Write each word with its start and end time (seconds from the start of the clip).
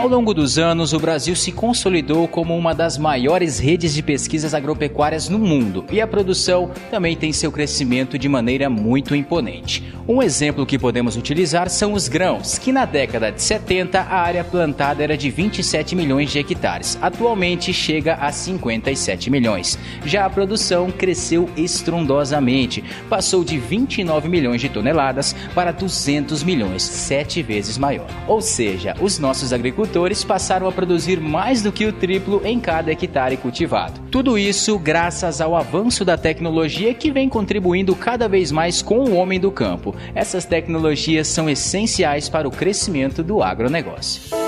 Ao 0.00 0.08
longo 0.08 0.32
dos 0.32 0.56
anos, 0.58 0.94
o 0.94 0.98
Brasil 0.98 1.36
se 1.36 1.52
consolidou 1.52 2.26
como 2.26 2.56
uma 2.56 2.74
das 2.74 2.96
maiores 2.96 3.58
redes 3.58 3.92
de 3.92 4.02
pesquisas 4.02 4.54
agropecuárias 4.54 5.28
no 5.28 5.38
mundo 5.38 5.84
e 5.92 6.00
a 6.00 6.06
produção 6.06 6.70
também 6.90 7.14
tem 7.14 7.34
seu 7.34 7.52
crescimento 7.52 8.18
de 8.18 8.26
maneira 8.26 8.70
muito 8.70 9.14
imponente. 9.14 9.92
Um 10.08 10.22
exemplo 10.22 10.64
que 10.64 10.78
podemos 10.78 11.18
utilizar 11.18 11.68
são 11.68 11.92
os 11.92 12.08
grãos, 12.08 12.58
que 12.58 12.72
na 12.72 12.86
década 12.86 13.30
de 13.30 13.42
70 13.42 14.00
a 14.00 14.20
área 14.20 14.42
plantada 14.42 15.04
era 15.04 15.18
de 15.18 15.28
27 15.28 15.94
milhões 15.94 16.30
de 16.30 16.38
hectares. 16.38 16.98
Atualmente 17.02 17.70
chega 17.70 18.14
a 18.14 18.32
57 18.32 19.30
milhões. 19.30 19.78
Já 20.06 20.24
a 20.24 20.30
produção 20.30 20.90
cresceu 20.90 21.46
estrondosamente, 21.58 22.82
passou 23.10 23.44
de 23.44 23.58
29 23.58 24.30
milhões 24.30 24.62
de 24.62 24.70
toneladas 24.70 25.36
para 25.54 25.72
200 25.72 26.42
milhões 26.42 26.82
sete 26.82 27.42
vezes 27.42 27.76
maior. 27.76 28.08
Ou 28.26 28.40
seja, 28.40 28.94
os 28.98 29.18
nossos 29.18 29.52
agricultores 29.52 29.89
passaram 30.26 30.66
a 30.66 30.72
produzir 30.72 31.20
mais 31.20 31.62
do 31.62 31.72
que 31.72 31.84
o 31.84 31.92
triplo 31.92 32.40
em 32.44 32.58
cada 32.58 32.90
hectare 32.90 33.36
cultivado. 33.36 34.00
Tudo 34.10 34.38
isso 34.38 34.78
graças 34.78 35.40
ao 35.40 35.54
avanço 35.54 36.04
da 36.04 36.16
tecnologia 36.16 36.94
que 36.94 37.10
vem 37.10 37.28
contribuindo 37.28 37.94
cada 37.94 38.28
vez 38.28 38.50
mais 38.50 38.80
com 38.80 39.00
o 39.00 39.14
homem 39.14 39.38
do 39.38 39.50
campo. 39.50 39.94
Essas 40.14 40.44
tecnologias 40.44 41.28
são 41.28 41.48
essenciais 41.48 42.28
para 42.28 42.48
o 42.48 42.50
crescimento 42.50 43.22
do 43.22 43.42
agronegócio. 43.42 44.39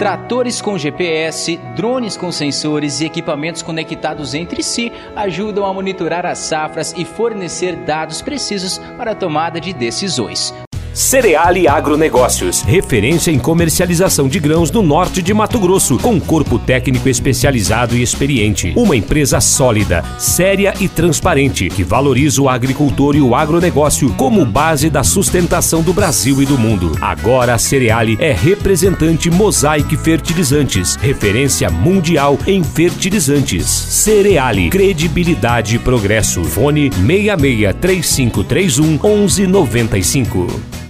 Tratores 0.00 0.62
com 0.62 0.78
GPS, 0.78 1.58
drones 1.76 2.16
com 2.16 2.32
sensores 2.32 3.02
e 3.02 3.04
equipamentos 3.04 3.60
conectados 3.60 4.32
entre 4.32 4.62
si 4.62 4.90
ajudam 5.14 5.66
a 5.66 5.74
monitorar 5.74 6.24
as 6.24 6.38
safras 6.38 6.94
e 6.96 7.04
fornecer 7.04 7.76
dados 7.76 8.22
precisos 8.22 8.78
para 8.96 9.10
a 9.10 9.14
tomada 9.14 9.60
de 9.60 9.74
decisões. 9.74 10.54
Cereale 10.92 11.68
Agronegócios, 11.68 12.62
referência 12.62 13.30
em 13.30 13.38
comercialização 13.38 14.28
de 14.28 14.40
grãos 14.40 14.72
no 14.72 14.82
norte 14.82 15.22
de 15.22 15.32
Mato 15.32 15.58
Grosso, 15.60 15.96
com 15.98 16.20
corpo 16.20 16.58
técnico 16.58 17.08
especializado 17.08 17.96
e 17.96 18.02
experiente. 18.02 18.72
Uma 18.76 18.96
empresa 18.96 19.40
sólida, 19.40 20.04
séria 20.18 20.74
e 20.80 20.88
transparente, 20.88 21.68
que 21.68 21.84
valoriza 21.84 22.42
o 22.42 22.48
agricultor 22.48 23.14
e 23.14 23.20
o 23.20 23.36
agronegócio 23.36 24.12
como 24.14 24.44
base 24.44 24.90
da 24.90 25.04
sustentação 25.04 25.80
do 25.80 25.92
Brasil 25.92 26.42
e 26.42 26.46
do 26.46 26.58
mundo. 26.58 26.92
Agora 27.00 27.54
a 27.54 27.58
Cereale 27.58 28.16
é 28.20 28.32
representante 28.32 29.30
Mosaic 29.30 29.96
Fertilizantes, 29.96 30.96
referência 30.96 31.70
mundial 31.70 32.36
em 32.46 32.64
fertilizantes. 32.64 33.64
Cereale, 33.66 34.70
credibilidade 34.70 35.76
e 35.76 35.78
progresso. 35.78 36.42
Fone 36.42 36.90
66 36.90 37.76
3531 37.80 38.98
1195. 39.28 40.89